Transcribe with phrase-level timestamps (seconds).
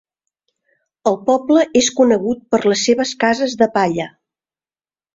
[1.11, 4.13] El poble és conegut per les seves cases de palla.